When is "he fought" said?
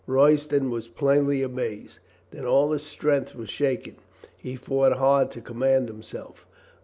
4.35-4.93